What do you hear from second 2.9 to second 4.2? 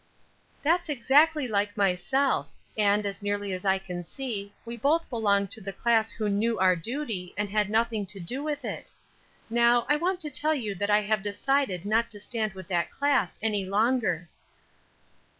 as nearly as I can